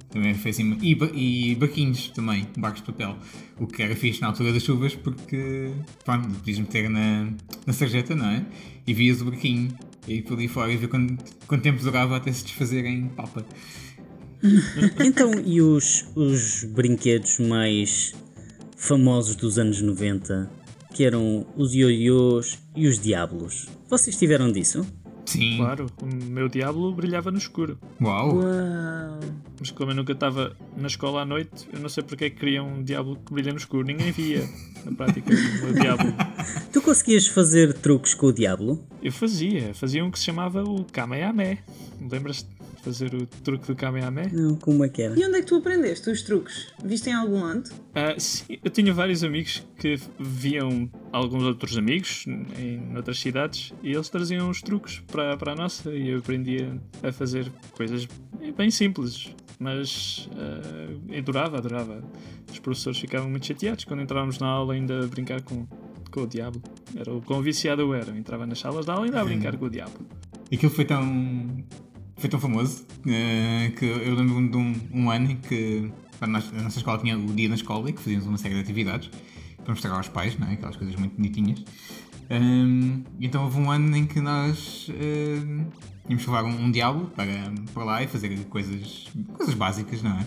Também 0.10 0.34
foi 0.34 0.52
assim. 0.52 0.78
E, 0.82 1.52
e 1.52 1.56
barquinhos 1.56 2.10
também, 2.10 2.48
barcos 2.58 2.82
de 2.82 2.88
papel. 2.92 3.16
O 3.60 3.68
que 3.68 3.84
era 3.84 3.96
fixe 3.96 4.22
na 4.22 4.28
altura 4.28 4.52
das 4.52 4.64
chuvas 4.64 4.96
porque 4.96 5.72
pronto, 6.04 6.30
podias 6.30 6.60
meter 6.60 6.90
na, 6.90 7.32
na 7.66 7.74
sarjeta, 7.74 8.16
não 8.16 8.26
é? 8.26 8.46
E 8.88 8.94
vias 8.94 9.22
o 9.22 9.26
barquinho. 9.26 9.70
ir 10.08 10.24
por 10.24 10.34
ali 10.34 10.48
fora 10.48 10.72
e 10.72 10.78
ver 10.78 10.88
quanto, 10.88 11.24
quanto 11.46 11.62
tempo 11.62 11.82
durava 11.82 12.18
até 12.18 12.32
se 12.32 12.44
desfazer 12.44 12.86
em 12.86 13.08
papa. 13.10 13.46
Então, 15.04 15.34
e 15.46 15.62
os, 15.62 16.06
os 16.16 16.64
brinquedos 16.64 17.40
mais 17.40 18.14
famosos 18.78 19.36
dos 19.36 19.60
anos 19.60 19.82
90, 19.82 20.50
que 20.94 21.04
eram 21.04 21.46
os 21.58 21.74
ioiôs 21.74 22.58
e 22.74 22.88
os 22.88 23.00
diablos? 23.00 23.68
Vocês 23.90 24.18
tiveram 24.18 24.50
disso? 24.50 24.86
Sim. 25.30 25.58
Claro, 25.58 25.86
o 26.02 26.06
meu 26.26 26.50
diabo 26.50 26.92
brilhava 26.92 27.30
no 27.30 27.38
escuro. 27.38 27.78
Uau! 28.02 28.38
Uau! 28.38 29.20
Mas 29.60 29.70
como 29.70 29.92
eu 29.92 29.96
nunca 29.96 30.14
estava 30.14 30.56
na 30.76 30.88
escola 30.88 31.22
à 31.22 31.26
noite, 31.26 31.70
eu 31.72 31.80
não 31.80 31.88
sei 31.88 32.04
porque 32.04 32.26
é 32.26 32.30
que 32.32 32.38
queriam 32.38 32.68
um 32.68 32.84
diabo 32.84 33.16
que 33.16 33.32
brilha 33.32 33.52
no 33.52 33.60
escuro. 33.60 33.86
Ninguém 33.86 34.12
via, 34.12 34.50
na 34.84 34.92
prática, 34.92 35.32
o 35.32 35.66
meu 35.66 35.74
diabo. 35.74 36.04
Tu 36.74 36.82
conseguias 36.82 37.28
fazer 37.28 37.74
truques 37.74 38.16
com 38.16 38.28
o 38.28 38.34
diablo? 38.34 38.84
Eu 39.04 39.12
fazia, 39.12 39.72
fazia 39.76 40.04
um 40.04 40.10
que 40.10 40.18
se 40.18 40.26
chamava 40.26 40.64
o 40.64 40.84
Kamehameha. 40.86 41.60
Lembras-te 42.10 42.50
fazer 42.80 43.14
o 43.14 43.26
truque 43.26 43.68
do 43.68 43.76
Kamehameha? 43.76 44.30
Não, 44.32 44.56
como 44.56 44.84
é 44.84 44.90
que 44.90 45.02
era? 45.02 45.20
E 45.20 45.26
onde 45.26 45.38
é 45.38 45.42
que 45.42 45.48
tu 45.48 45.56
aprendeste 45.56 46.10
os 46.10 46.22
truques? 46.22 46.68
Viste 46.84 47.10
em 47.10 47.14
algum 47.14 47.42
lado? 47.44 47.70
Ah, 47.96 48.16
sim, 48.18 48.58
eu 48.64 48.72
tinha 48.72 48.94
vários 48.94 49.24
amigos 49.24 49.66
que 49.78 50.00
viam 50.20 50.90
alguns 51.12 51.44
outros 51.44 51.78
amigos 51.78 52.26
em 52.28 52.96
outras 52.96 53.20
cidades 53.20 53.74
e 53.84 53.94
eles 53.94 54.10
traziam 54.10 54.50
os 54.50 54.62
truques 54.62 55.02
para, 55.12 55.36
para 55.38 55.54
a 55.54 55.56
nossa 55.56 55.92
e 55.92 56.10
eu 56.10 56.20
aprendia 56.20 56.80
a 57.04 57.12
fazer 57.12 57.52
coisas 57.72 58.08
bem 58.58 58.72
simples, 58.72 59.34
mas 59.60 60.30
ah, 60.36 60.94
eu 61.10 61.20
adorava, 61.20 61.58
adorava. 61.58 62.04
Os 62.52 62.60
professores 62.60 63.00
ficavam 63.00 63.30
muito 63.30 63.46
chateados 63.46 63.86
quando 63.86 64.02
entrávamos 64.02 64.40
na 64.40 64.48
aula 64.48 64.74
ainda 64.74 65.04
a 65.04 65.08
brincar 65.08 65.42
com, 65.42 65.68
com 66.12 66.22
o 66.22 66.28
diabo. 66.28 66.62
Era 66.96 67.14
o 67.14 67.22
quão 67.22 67.42
viciado 67.42 67.82
eu 67.82 67.94
era. 67.94 68.10
Eu 68.10 68.18
entrava 68.18 68.46
nas 68.46 68.60
salas 68.60 68.86
de 68.86 68.92
aula 68.92 69.06
ainda 69.06 69.22
a 69.22 69.26
brincar 69.26 69.56
com 69.56 69.66
o 69.66 69.70
diabo. 69.70 69.94
Aquilo 70.52 70.72
foi 70.72 70.86
tão. 70.86 71.64
Foi 72.20 72.30
tão 72.30 72.40
famoso 72.40 72.86
eh, 73.08 73.72
que 73.78 73.86
eu 73.86 74.16
lembro-me 74.16 74.50
de 74.50 74.58
um, 74.58 74.76
um 74.94 75.10
ano 75.10 75.32
em 75.32 75.38
que 75.38 75.92
nossa, 76.22 76.56
a 76.56 76.62
nossa 76.62 76.78
escola 76.78 76.98
tinha 76.98 77.18
o 77.18 77.34
dia 77.34 77.48
na 77.48 77.56
escola 77.56 77.90
e 77.90 77.94
que 77.94 78.02
fazíamos 78.02 78.28
uma 78.28 78.38
série 78.38 78.56
de 78.56 78.62
atividades 78.62 79.10
para 79.64 79.74
mostrar 79.74 79.92
aos 79.92 80.10
pais, 80.10 80.38
não 80.38 80.48
é? 80.48 80.54
aquelas 80.54 80.76
coisas 80.76 80.96
muito 80.96 81.16
bonitinhas. 81.16 81.64
E 83.20 83.26
então 83.26 83.44
houve 83.44 83.60
um 83.60 83.72
ano 83.72 83.96
em 83.96 84.06
que 84.06 84.20
nós 84.22 84.88
eh, 84.90 85.66
que 86.08 86.14
levar 86.14 86.44
um, 86.44 86.66
um 86.66 86.72
diabo 86.72 87.06
para, 87.16 87.52
para 87.74 87.84
lá 87.84 88.04
e 88.04 88.08
fazer 88.08 88.38
coisas, 88.46 89.08
coisas 89.34 89.56
básicas, 89.56 90.02
não 90.02 90.12
é? 90.12 90.26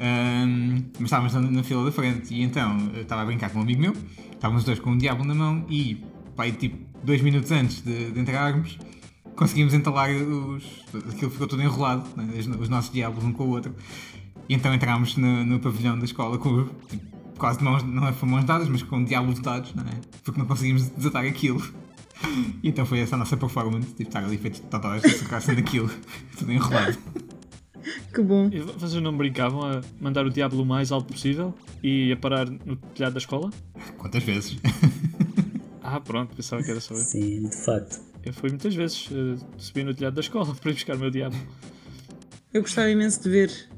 Ehm, 0.00 0.84
mas 0.94 1.04
estávamos 1.04 1.34
na, 1.34 1.40
na 1.40 1.62
fila 1.64 1.84
da 1.84 1.90
frente 1.90 2.32
e 2.32 2.42
então 2.42 2.76
estava 3.00 3.22
a 3.22 3.24
brincar 3.24 3.50
com 3.50 3.58
um 3.58 3.62
amigo 3.62 3.80
meu, 3.80 3.92
estávamos 4.32 4.62
os 4.62 4.66
dois 4.66 4.78
com 4.78 4.90
um 4.90 4.98
diabo 4.98 5.24
na 5.24 5.34
mão 5.34 5.66
e, 5.68 6.04
pai, 6.36 6.52
tipo, 6.52 6.78
dois 7.02 7.20
minutos 7.20 7.50
antes 7.50 7.80
de, 7.80 8.12
de 8.12 8.20
entrarmos, 8.20 8.78
conseguimos 9.38 9.72
entalar 9.72 10.10
os. 10.10 10.64
aquilo 11.08 11.30
ficou 11.30 11.46
tudo 11.46 11.62
enrolado, 11.62 12.04
né, 12.16 12.28
os, 12.36 12.46
os 12.46 12.68
nossos 12.68 12.92
diabos 12.92 13.22
um 13.24 13.32
com 13.32 13.44
o 13.44 13.50
outro. 13.50 13.74
E 14.48 14.54
então 14.54 14.74
entrámos 14.74 15.16
no, 15.16 15.44
no 15.44 15.60
pavilhão 15.60 15.96
da 15.96 16.04
escola 16.04 16.36
com 16.38 16.64
tipo, 16.88 17.04
quase 17.38 17.58
de 17.58 17.64
mãos, 17.64 17.82
não 17.84 18.06
é 18.06 18.14
mãos 18.22 18.44
dadas, 18.44 18.68
mas 18.68 18.82
com 18.82 19.04
diabos 19.04 19.38
dados, 19.38 19.72
não 19.74 19.84
é? 19.84 20.00
Porque 20.24 20.38
não 20.38 20.46
conseguimos 20.46 20.88
desatar 20.88 21.24
aquilo. 21.24 21.62
E 22.62 22.68
então 22.68 22.84
foi 22.84 22.98
essa 22.98 23.14
a 23.14 23.18
nossa 23.18 23.36
performance, 23.36 23.86
tipo, 23.88 24.02
estar 24.02 24.24
ali 24.24 24.36
feito 24.36 24.60
totós 24.62 25.04
a 25.04 25.08
socar-se 25.08 25.52
naquilo, 25.52 25.88
tudo 26.36 26.52
enrolado. 26.52 26.98
Que 28.12 28.20
bom. 28.20 28.50
E 28.52 28.58
vocês 28.58 29.00
não 29.00 29.16
brincavam 29.16 29.62
a 29.62 29.80
mandar 30.00 30.26
o 30.26 30.30
diabo 30.30 30.60
o 30.60 30.66
mais 30.66 30.90
alto 30.90 31.12
possível 31.12 31.54
e 31.80 32.10
a 32.10 32.16
parar 32.16 32.50
no 32.50 32.74
telhado 32.76 33.12
da 33.12 33.18
escola? 33.18 33.50
Quantas 33.96 34.24
vezes? 34.24 34.58
Ah, 35.90 36.00
pronto, 36.00 36.36
pensava 36.36 36.62
que 36.62 36.70
era 36.70 36.80
só 36.80 36.92
eu. 36.92 37.00
Sim, 37.00 37.48
de 37.48 37.56
facto. 37.64 38.00
Eu 38.28 38.34
fui 38.34 38.50
muitas 38.50 38.74
vezes, 38.74 39.08
uh, 39.10 39.38
subi 39.56 39.82
no 39.82 39.94
telhado 39.94 40.14
da 40.14 40.20
escola 40.20 40.54
para 40.60 40.70
ir 40.70 40.74
buscar 40.74 40.96
o 40.96 40.98
meu 40.98 41.10
diabo. 41.10 41.36
Eu 42.52 42.62
gostava 42.62 42.90
imenso 42.90 43.22
de 43.22 43.30
ver 43.30 43.68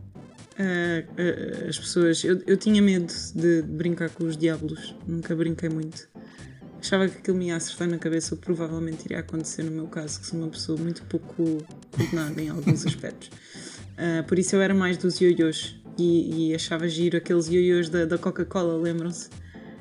ah, 0.59 1.05
ah, 1.17 1.69
as 1.69 1.79
pessoas. 1.79 2.23
Eu, 2.25 2.43
eu 2.47 2.57
tinha 2.57 2.83
medo 2.83 3.13
de 3.35 3.63
brincar 3.63 4.11
com 4.11 4.25
os 4.25 4.37
diabos, 4.37 4.95
nunca 5.07 5.35
brinquei 5.35 5.69
muito. 5.69 6.09
Achava 6.81 7.09
que 7.09 7.19
aquilo 7.19 7.37
me 7.37 7.47
ia 7.47 7.57
acertar 7.57 7.89
na 7.89 7.99
cabeça, 7.99 8.35
o 8.35 8.39
que 8.39 8.45
provavelmente 8.45 9.05
iria 9.05 9.21
acontecer 9.21 9.63
no 9.63 9.71
meu 9.71 9.87
caso, 9.87 10.21
que 10.21 10.27
sou 10.27 10.39
uma 10.39 10.49
pessoa 10.49 10.79
muito 10.79 11.03
pouco 11.05 11.65
coordenada 11.93 12.43
em 12.43 12.49
alguns 12.49 12.85
aspectos. 12.87 13.31
Ah, 13.97 14.23
por 14.25 14.39
isso 14.39 14.57
eu 14.57 14.63
era 14.63 14.75
mais 14.75 14.97
dos 14.97 15.21
ioiôs 15.21 15.77
e, 15.97 16.51
e 16.51 16.55
achava 16.55 16.89
giro 16.89 17.17
aqueles 17.17 17.49
ioiôs 17.49 17.89
da, 17.89 18.05
da 18.05 18.19
Coca-Cola, 18.19 18.77
lembram-se? 18.77 19.29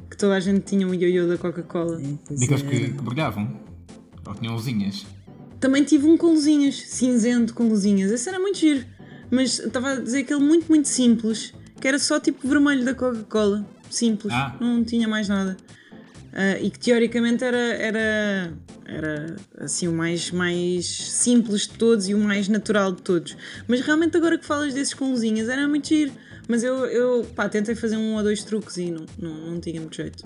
Que 0.09 0.17
toda 0.17 0.35
a 0.35 0.39
gente 0.39 0.61
tinha 0.61 0.87
um 0.87 0.93
ioiô 0.93 1.27
da 1.27 1.37
Coca-Cola. 1.37 2.01
Daqueles 2.29 2.61
que, 2.61 2.89
que 2.89 3.01
brilhavam. 3.01 3.68
Ou 4.29 4.35
tinham 4.35 4.53
luzinhas. 4.53 5.05
Também 5.59 5.83
tive 5.83 6.05
um 6.05 6.15
com 6.15 6.27
luzinhas, 6.27 6.75
cinzento 6.87 7.53
com 7.53 7.67
luzinhas. 7.67 8.11
Esse 8.11 8.29
era 8.29 8.39
muito 8.39 8.57
giro. 8.59 8.85
Mas 9.31 9.59
estava 9.59 9.91
a 9.93 9.99
dizer 9.99 10.19
aquele 10.19 10.39
muito, 10.39 10.67
muito 10.69 10.87
simples, 10.87 11.53
que 11.81 11.87
era 11.87 11.99
só 11.99 12.19
tipo 12.19 12.47
vermelho 12.47 12.85
da 12.85 12.93
Coca-Cola. 12.93 13.67
Simples, 13.89 14.31
Ah. 14.33 14.55
não 14.61 14.83
tinha 14.83 15.07
mais 15.07 15.27
nada. 15.27 15.57
Ah, 16.31 16.59
e 16.59 16.69
que 16.69 16.79
teoricamente 16.79 17.43
era, 17.43 17.57
era, 17.57 18.53
era 18.85 19.35
assim 19.57 19.87
o 19.87 19.91
mais, 19.91 20.29
mais 20.31 20.85
simples 20.85 21.61
de 21.63 21.69
todos 21.69 22.07
e 22.07 22.13
o 22.13 22.19
mais 22.19 22.47
natural 22.47 22.91
de 22.91 23.01
todos. 23.01 23.35
Mas 23.67 23.81
realmente 23.81 24.15
agora 24.15 24.37
que 24.37 24.45
falas 24.45 24.73
desses 24.73 24.93
com 24.93 25.09
luzinhas 25.11 25.49
era 25.49 25.67
muito 25.67 25.87
giro. 25.87 26.11
Mas 26.47 26.63
eu, 26.63 26.85
eu 26.85 27.23
pá, 27.35 27.49
tentei 27.49 27.75
fazer 27.75 27.97
um 27.97 28.15
ou 28.15 28.23
dois 28.23 28.43
truques 28.43 28.77
e 28.77 28.91
não, 28.91 29.05
não, 29.17 29.33
não 29.51 29.59
tinha 29.59 29.81
muito 29.81 29.95
jeito. 29.95 30.23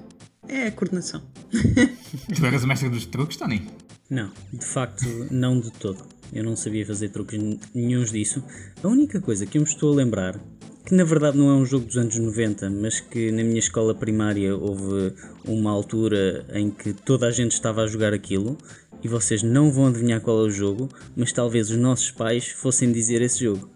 É 0.47 0.67
a 0.67 0.71
coordenação. 0.71 1.21
Tu 2.35 2.45
eras 2.45 2.63
o 2.63 2.67
mestre 2.67 2.89
dos 2.89 3.05
truques, 3.05 3.37
Tony? 3.37 3.65
Não, 4.09 4.29
de 4.51 4.65
facto, 4.65 5.05
não 5.31 5.59
de 5.59 5.71
todo. 5.71 6.03
Eu 6.31 6.43
não 6.43 6.55
sabia 6.55 6.85
fazer 6.85 7.09
truques 7.09 7.39
n- 7.39 7.59
nenhuns 7.73 8.11
disso. 8.11 8.43
A 8.83 8.87
única 8.87 9.19
coisa 9.21 9.45
que 9.45 9.57
eu 9.57 9.61
me 9.61 9.67
estou 9.67 9.91
a 9.93 9.95
lembrar, 9.95 10.39
que 10.85 10.93
na 10.93 11.03
verdade 11.03 11.37
não 11.37 11.49
é 11.49 11.53
um 11.53 11.65
jogo 11.65 11.85
dos 11.85 11.97
anos 11.97 12.17
90, 12.17 12.69
mas 12.69 12.99
que 12.99 13.31
na 13.31 13.43
minha 13.43 13.59
escola 13.59 13.95
primária 13.95 14.55
houve 14.55 15.13
uma 15.45 15.71
altura 15.71 16.45
em 16.53 16.69
que 16.69 16.93
toda 16.93 17.27
a 17.27 17.31
gente 17.31 17.51
estava 17.53 17.81
a 17.83 17.87
jogar 17.87 18.13
aquilo, 18.13 18.57
e 19.03 19.07
vocês 19.07 19.43
não 19.43 19.71
vão 19.71 19.87
adivinhar 19.87 20.21
qual 20.21 20.39
é 20.39 20.47
o 20.47 20.49
jogo, 20.49 20.89
mas 21.15 21.31
talvez 21.31 21.69
os 21.69 21.77
nossos 21.77 22.11
pais 22.11 22.47
fossem 22.47 22.91
dizer 22.91 23.21
esse 23.21 23.43
jogo, 23.43 23.69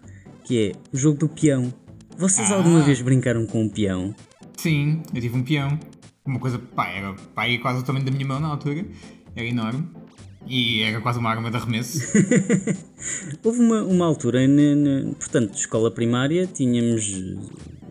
que 0.44 0.68
é 0.68 0.72
o 0.92 0.96
jogo 0.96 1.18
do 1.18 1.28
peão. 1.28 1.72
Vocês 2.16 2.50
Ah. 2.50 2.56
alguma 2.56 2.80
vez 2.82 3.00
brincaram 3.00 3.46
com 3.46 3.62
um 3.62 3.68
peão? 3.68 4.14
Sim, 4.56 5.02
eu 5.14 5.20
tive 5.20 5.36
um 5.36 5.42
peão. 5.42 5.78
Uma 6.26 6.38
coisa, 6.40 6.58
pá, 6.58 6.88
era 6.90 7.14
pá, 7.34 7.46
era 7.46 7.60
quase 7.62 7.80
o 7.80 7.82
tamanho 7.84 8.04
da 8.04 8.10
minha 8.10 8.26
mão 8.26 8.40
na 8.40 8.48
altura. 8.48 8.84
Era 9.36 9.46
enorme. 9.46 9.86
E 10.46 10.82
era 10.82 11.00
quase 11.00 11.18
uma 11.18 11.30
arma 11.30 11.50
de 11.50 11.56
arremesso. 11.56 12.00
Houve 13.44 13.60
uma, 13.60 13.82
uma 13.82 14.06
altura, 14.06 14.46
ne- 14.46 14.74
ne- 14.74 15.14
portanto, 15.14 15.52
de 15.52 15.58
escola 15.58 15.90
primária, 15.90 16.46
tínhamos 16.46 17.12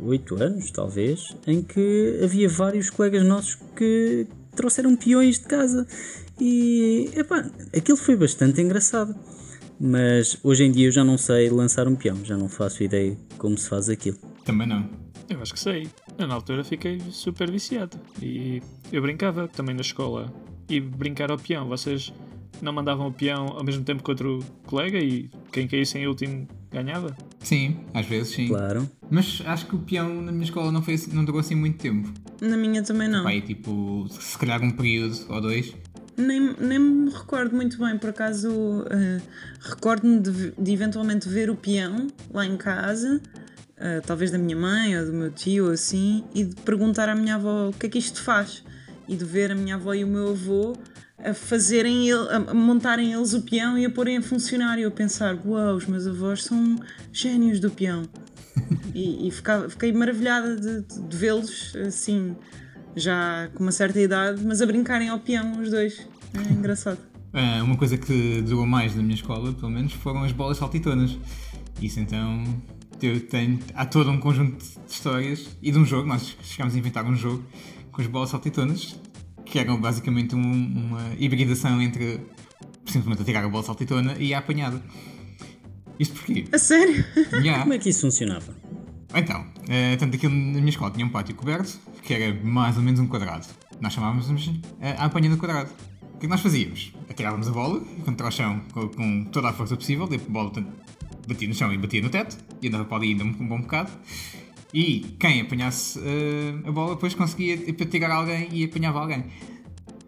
8 0.01 0.42
anos, 0.44 0.72
talvez, 0.72 1.36
em 1.46 1.62
que 1.62 2.20
havia 2.24 2.50
vários 2.50 2.89
colegas 2.89 3.24
nossos 3.25 3.56
que 3.75 4.25
trouxeram 4.56 4.96
peões 4.96 5.38
de 5.39 5.46
casa. 5.46 5.86
E, 6.39 7.10
epá, 7.16 7.50
aquilo 7.75 7.98
foi 7.98 8.16
bastante 8.16 8.62
engraçado. 8.62 9.16
Mas 9.80 10.39
hoje 10.44 10.63
em 10.63 10.72
dia 10.72 10.88
eu 10.88 10.92
já 10.92 11.04
não 11.04 11.20
sei 11.20 11.50
lançar 11.51 11.88
um 11.88 11.96
peão, 11.96 12.18
já 12.25 12.36
não 12.36 12.50
faço 12.50 12.82
ideia 12.84 13.16
como 13.38 13.56
se 13.56 13.70
faz 13.70 13.89
aquilo. 13.89 14.18
Também 14.44 14.68
não. 14.68 14.89
Eu 15.30 15.39
acho 15.42 15.54
que 15.54 15.60
sei. 15.60 15.88
Eu, 16.18 16.25
na 16.25 16.34
altura 16.34 16.63
fiquei 16.63 17.00
super 17.12 17.51
viciado. 17.51 17.96
E 18.20 18.60
eu 18.92 19.01
brincava 19.04 19.48
também 19.48 19.75
na 19.75 19.82
escola. 19.82 20.34
E 20.68 20.80
brincar 20.80 21.30
ao 21.30 21.38
peão. 21.38 21.68
Vocês 21.68 22.12
não 22.61 22.73
mandavam 22.73 23.07
o 23.07 23.13
peão 23.13 23.47
ao 23.47 23.63
mesmo 23.63 23.83
tempo 23.83 24.03
que 24.03 24.09
outro 24.11 24.43
colega 24.65 24.97
e 24.99 25.29
quem 25.51 25.67
caísse 25.67 25.97
em 25.97 26.07
último 26.07 26.47
ganhava? 26.71 27.15
Sim, 27.39 27.77
às 27.93 28.05
vezes 28.05 28.33
sim. 28.33 28.47
Claro. 28.47 28.89
Mas 29.09 29.41
acho 29.45 29.67
que 29.67 29.75
o 29.75 29.79
peão 29.79 30.21
na 30.21 30.31
minha 30.31 30.43
escola 30.43 30.71
não, 30.71 30.81
foi, 30.81 30.95
assim- 30.95 31.11
não 31.13 31.23
durou 31.23 31.39
assim 31.39 31.55
muito 31.55 31.77
tempo. 31.77 32.11
Na 32.41 32.57
minha 32.57 32.83
também 32.83 33.07
não. 33.07 33.29
E 33.29 33.41
tipo, 33.41 34.07
se 34.09 34.37
calhar 34.37 34.61
um 34.61 34.71
período 34.71 35.17
ou 35.29 35.41
dois. 35.41 35.73
Nem, 36.17 36.55
nem 36.59 36.79
me 36.79 37.11
recordo 37.11 37.55
muito 37.55 37.77
bem, 37.77 37.97
por 37.97 38.09
acaso 38.09 38.49
eh, 38.89 39.21
recordo-me 39.61 40.19
de, 40.19 40.51
de 40.57 40.71
eventualmente 40.73 41.29
ver 41.29 41.49
o 41.49 41.55
peão 41.55 42.07
lá 42.33 42.43
em 42.45 42.57
casa, 42.57 43.21
eh, 43.77 44.01
talvez 44.01 44.31
da 44.31 44.37
minha 44.39 44.57
mãe 44.57 44.97
ou 44.99 45.05
do 45.05 45.13
meu 45.13 45.31
tio 45.31 45.65
ou 45.67 45.71
assim, 45.71 46.23
e 46.33 46.43
de 46.43 46.55
perguntar 46.61 47.07
à 47.07 47.13
minha 47.15 47.35
avó 47.35 47.69
o 47.69 47.73
que 47.73 47.85
é 47.85 47.89
que 47.89 47.99
isto 47.99 48.21
faz. 48.23 48.63
E 49.07 49.15
de 49.15 49.23
ver 49.23 49.51
a 49.51 49.55
minha 49.55 49.75
avó 49.75 49.93
e 49.93 50.03
o 50.03 50.07
meu 50.07 50.31
avô 50.31 50.75
a 51.24 51.33
fazerem, 51.33 52.09
ele, 52.09 52.27
a 52.29 52.53
montarem 52.53 53.13
eles 53.13 53.33
o 53.33 53.41
peão 53.41 53.77
e 53.77 53.86
a 53.86 53.89
porem 53.89 54.17
a 54.17 54.21
funcionar. 54.21 54.77
E 54.77 54.83
eu 54.83 54.91
pensar, 54.91 55.38
uau, 55.45 55.75
os 55.75 55.86
meus 55.86 56.05
avós 56.07 56.43
são 56.43 56.77
génios 57.12 57.59
do 57.59 57.69
peão. 57.71 58.03
E, 58.93 59.27
e 59.27 59.31
fiquei 59.69 59.91
maravilhada 59.93 60.55
de, 60.55 60.81
de- 60.81 61.01
de 61.07 61.17
vê-los 61.17 61.75
assim, 61.86 62.36
já 62.95 63.50
com 63.53 63.63
uma 63.63 63.71
certa 63.71 64.00
idade, 64.00 64.43
mas 64.43 64.62
a 64.62 64.65
brincarem 64.65 65.09
ao 65.09 65.19
peão 65.19 65.59
os 65.62 65.69
dois. 65.69 66.07
É 66.33 66.51
engraçado. 66.51 67.00
Ah, 67.33 67.62
uma 67.63 67.77
coisa 67.77 67.97
que 67.97 68.41
durou 68.41 68.65
mais 68.65 68.95
na 68.95 69.01
minha 69.03 69.13
escola, 69.15 69.53
pelo 69.53 69.69
menos, 69.71 69.93
foram 69.93 70.24
as 70.24 70.31
bolas 70.31 70.57
saltitonas. 70.57 71.17
Isso 71.81 72.00
então. 72.00 72.43
Eu 73.00 73.19
tenho, 73.27 73.59
há 73.75 73.86
todo 73.86 74.09
um 74.09 74.19
conjunto 74.19 74.57
de 74.57 74.91
histórias 74.91 75.47
e 75.62 75.71
de 75.71 75.77
um 75.77 75.86
jogo, 75.86 76.07
nós 76.07 76.36
chegámos 76.41 76.74
a 76.74 76.79
inventar 76.79 77.05
um 77.05 77.15
jogo 77.15 77.43
com 77.91 78.01
as 78.01 78.07
bolas 78.07 78.31
saltitonas, 78.31 79.00
que 79.57 79.61
eram 79.61 79.81
basicamente 79.81 80.35
um- 80.35 80.39
uma 80.85 81.15
hibridação 81.17 81.81
entre 81.81 82.19
simplesmente 82.85 83.23
a 83.23 83.25
tirar 83.25 83.43
a 83.43 83.49
bola 83.49 83.63
saltitona 83.63 84.15
e 84.19 84.31
a 84.33 84.37
apanhada. 84.37 84.79
Isto 85.99 86.13
porquê? 86.15 86.45
A 86.51 86.59
sério? 86.59 87.03
Yeah. 87.43 87.61
Como 87.63 87.73
é 87.73 87.79
que 87.79 87.89
isso 87.89 88.01
funcionava? 88.01 88.55
Então, 89.15 89.45
eh, 89.67 89.95
tanto 89.95 90.15
aquilo 90.15 90.33
na 90.33 90.59
minha 90.59 90.69
escola 90.69 90.91
tinha 90.91 91.05
um 91.05 91.09
pátio 91.09 91.33
coberto, 91.33 91.79
que 92.03 92.13
era 92.13 92.39
mais 92.43 92.77
ou 92.77 92.83
menos 92.83 92.99
um 92.99 93.07
quadrado. 93.07 93.47
Nós 93.81 93.93
chamávamos 93.93 94.29
eh, 94.79 94.91
a 94.97 95.05
apanha 95.05 95.29
do 95.29 95.37
quadrado. 95.37 95.71
O 96.13 96.19
que 96.19 96.25
é 96.25 96.27
que 96.27 96.27
nós 96.27 96.41
fazíamos? 96.41 96.93
Atirávamos 97.09 97.47
a 97.47 97.51
bola 97.51 97.79
contra 98.05 98.27
o 98.27 98.31
chão 98.31 98.61
com, 98.71 98.87
com 98.89 99.25
toda 99.25 99.49
a 99.49 99.53
força 99.53 99.75
possível, 99.75 100.05
a 100.11 100.31
bola 100.31 100.51
batia 101.27 101.47
no 101.47 101.53
chão 101.55 101.73
e 101.73 101.77
batia 101.77 102.01
no 102.01 102.09
teto, 102.09 102.37
e 102.61 102.67
andava 102.67 102.85
para 102.85 102.97
ali 102.97 103.09
ainda 103.11 103.23
um, 103.23 103.29
um 103.29 103.47
bom 103.47 103.61
bocado. 103.61 103.91
E 104.74 105.15
quem 105.19 105.41
apanhasse 105.41 106.00
eh, 106.00 106.67
a 106.67 106.71
bola 106.71 106.95
depois 106.95 107.13
conseguia 107.13 107.57
tirar 107.57 108.12
alguém 108.12 108.50
e 108.51 108.65
apanhava 108.65 109.00
alguém. 109.00 109.25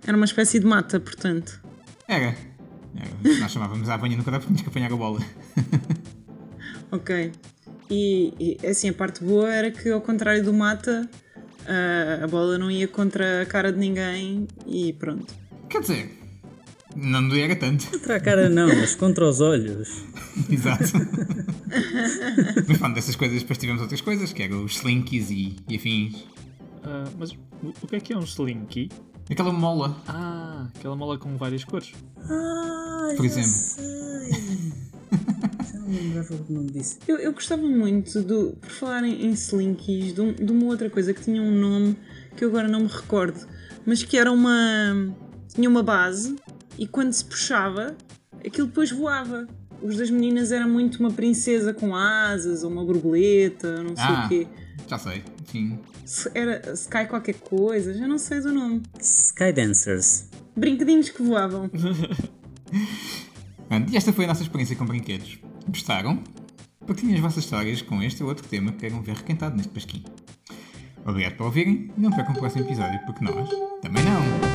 Era 0.06 0.16
uma 0.18 0.26
espécie 0.26 0.60
de 0.60 0.66
mata, 0.66 1.00
portanto. 1.00 1.62
Era. 2.08 2.36
Era. 2.96 3.40
Nós 3.40 3.52
chamávamos 3.52 3.88
a 3.90 3.96
apanha 3.96 4.18
no 4.18 4.24
quadrado 4.24 4.46
porque 4.46 4.54
tínhamos 4.56 4.62
que 4.62 4.70
apanhar 4.70 4.92
a 4.92 4.98
bola. 4.98 5.20
Ok. 6.92 7.32
E, 7.90 8.34
e 8.40 8.68
assim, 8.68 8.90
a 8.90 8.94
parte 8.94 9.24
boa 9.24 9.52
era 9.52 9.72
que, 9.72 9.90
ao 9.92 10.02
contrário 10.02 10.44
do 10.44 10.54
mata, 10.54 11.10
a, 11.68 12.24
a 12.24 12.28
bola 12.28 12.58
não 12.58 12.70
ia 12.70 12.88
contra 12.88 13.44
a 13.44 13.46
cara 13.46 13.72
de 13.72 13.78
ninguém 13.78 14.48
e 14.66 14.94
pronto. 14.94 15.34
Quer 15.70 15.82
dizer, 15.82 16.19
não 16.96 17.22
me 17.22 17.40
era 17.40 17.56
tanto. 17.56 17.86
Contra 17.92 18.16
a 18.16 18.20
cara 18.20 18.50
não, 18.50 18.68
mas 18.68 18.96
contra 18.96 19.28
os 19.28 19.40
olhos. 19.42 19.90
Exato. 20.50 20.84
mas 22.68 22.78
pronto, 22.78 22.96
dessas 22.96 23.16
coisas 23.16 23.40
depois 23.42 23.58
tivemos 23.58 23.82
outras 23.82 24.02
coisas, 24.02 24.34
que 24.34 24.44
eram 24.44 24.64
os 24.66 24.76
slinkies 24.78 25.30
e, 25.32 25.56
e 25.68 25.76
afins. 25.76 26.24
Ah, 26.84 27.06
mas 27.18 27.32
o, 27.32 27.38
o 27.82 27.88
que 27.88 27.96
é 27.96 28.00
que 28.00 28.14
é 28.14 28.18
um 28.18 28.24
slinky? 28.24 28.90
Aquela 29.30 29.54
mola, 29.54 29.96
Ah, 30.08 30.68
aquela 30.76 30.96
mola 30.96 31.18
com 31.18 31.38
várias 31.38 31.64
cores. 31.64 31.92
Ah, 32.30 33.14
Por 33.16 33.26
exemplo. 33.26 33.50
sei. 33.52 33.90
Já 35.72 35.80
não 35.80 35.88
lembrava 35.90 36.36
do 36.36 36.54
nome 36.54 36.72
disso. 36.72 36.98
Eu, 37.08 37.18
eu 37.18 37.32
gostava 37.34 37.62
muito, 37.62 38.22
do, 38.24 38.58
por 38.60 38.70
falar 38.72 39.04
em, 39.04 39.26
em 39.28 39.32
slinkies, 39.34 40.14
de, 40.14 40.22
um- 40.22 40.34
de 40.34 40.52
uma 40.52 40.66
outra 40.66 40.90
coisa 40.90 41.14
que 41.14 41.22
tinha 41.22 41.42
um 41.42 41.52
nome 41.52 41.96
que 42.36 42.44
eu 42.44 42.50
agora 42.50 42.68
não 42.68 42.80
me 42.82 42.88
recordo, 42.88 43.46
mas 43.86 44.02
que 44.04 44.18
era 44.18 44.32
uma. 44.32 45.14
tinha 45.54 45.70
uma 45.70 45.84
base 45.84 46.36
e 46.80 46.88
quando 46.88 47.12
se 47.14 47.24
puxava, 47.26 47.96
aquilo 48.46 48.68
depois 48.68 48.92
voava. 48.92 49.48
Os 49.82 49.98
das 49.98 50.10
meninas 50.10 50.52
era 50.52 50.68
muito 50.68 51.00
uma 51.00 51.12
princesa 51.12 51.74
com 51.74 51.96
asas 51.96 52.64
ou 52.64 52.72
uma 52.72 52.84
borboleta, 52.84 53.84
não 53.84 53.96
sei 53.96 54.06
Ah. 54.06 54.26
o 54.26 54.30
quê. 54.30 54.48
já 54.88 54.98
sei, 54.98 55.24
sim. 55.52 55.78
Era 56.34 56.74
Sky 56.74 57.06
qualquer 57.08 57.36
coisa, 57.36 57.94
já 57.94 58.08
não 58.08 58.18
sei 58.18 58.42
do 58.42 58.52
nome. 58.52 58.82
Skydancers. 59.00 60.28
Brinquedinhos 60.56 61.10
que 61.10 61.22
voavam. 61.22 61.70
E 63.92 63.96
esta 63.98 64.12
foi 64.12 64.26
a 64.26 64.28
nossa 64.30 64.42
experiência 64.42 64.76
com 64.76 64.84
brinquedos. 64.86 65.38
Gostaram? 65.68 66.24
Partilhem 66.88 67.14
as 67.16 67.22
vossas 67.22 67.44
histórias 67.44 67.82
com 67.84 68.02
este 68.02 68.24
ou 68.24 68.30
outro 68.30 68.48
tema 68.48 68.72
que 68.72 68.80
queiram 68.80 69.00
ver 69.02 69.16
requentado 69.16 69.56
neste 69.56 69.72
pasquim. 69.72 70.04
Obrigado 71.06 71.36
por 71.38 71.46
ouvirem 71.46 71.92
e 71.96 72.02
não 72.02 72.10
percam 72.12 72.34
o 72.34 72.40
próximo 72.40 72.66
episódio, 72.66 73.00
porque 73.06 73.24
nós 73.24 73.48
também 73.82 74.04
não. 74.04 74.49